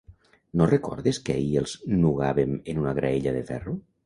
[0.61, 1.75] No recordes que ahir els
[2.07, 3.79] nugàvem en una graella de ferro?